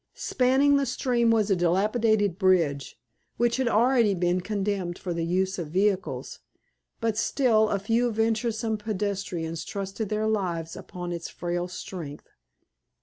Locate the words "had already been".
3.57-4.41